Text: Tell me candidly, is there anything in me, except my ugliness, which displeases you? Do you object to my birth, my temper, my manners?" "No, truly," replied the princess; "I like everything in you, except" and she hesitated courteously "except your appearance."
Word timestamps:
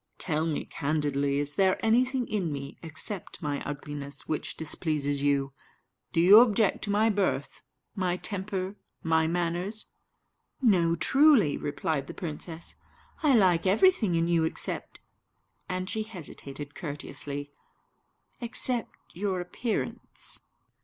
Tell 0.17 0.47
me 0.47 0.65
candidly, 0.65 1.37
is 1.37 1.53
there 1.53 1.77
anything 1.85 2.27
in 2.27 2.51
me, 2.51 2.75
except 2.81 3.39
my 3.39 3.61
ugliness, 3.61 4.27
which 4.27 4.57
displeases 4.57 5.21
you? 5.21 5.53
Do 6.11 6.19
you 6.19 6.39
object 6.39 6.83
to 6.85 6.89
my 6.89 7.11
birth, 7.11 7.61
my 7.93 8.17
temper, 8.17 8.77
my 9.03 9.27
manners?" 9.27 9.85
"No, 10.59 10.95
truly," 10.95 11.55
replied 11.55 12.07
the 12.07 12.15
princess; 12.15 12.73
"I 13.21 13.35
like 13.35 13.67
everything 13.67 14.15
in 14.15 14.27
you, 14.27 14.43
except" 14.43 15.01
and 15.69 15.87
she 15.87 16.01
hesitated 16.01 16.73
courteously 16.73 17.51
"except 18.39 18.95
your 19.13 19.39
appearance." 19.39 20.39